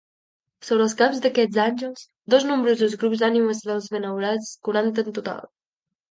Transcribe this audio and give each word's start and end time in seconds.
Sobre 0.67 0.83
els 0.87 0.93
caps 0.99 1.19
d'aquests 1.25 1.57
àngels, 1.65 2.05
dos 2.33 2.45
nombrosos 2.51 2.95
grups 3.03 3.21
d'ànimes 3.23 3.61
dels 3.67 3.91
benaurats, 3.97 4.49
quaranta 4.69 5.05
en 5.07 5.13
total. 5.19 5.45